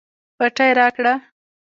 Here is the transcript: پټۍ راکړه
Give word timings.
پټۍ 0.37 0.71
راکړه 0.79 1.13